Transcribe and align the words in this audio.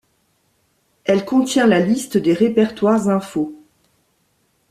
Elle 1.05 1.25
contient 1.25 1.67
la 1.67 1.79
liste 1.79 2.17
des 2.17 2.33
répertoires 2.33 3.07
info. 3.07 3.53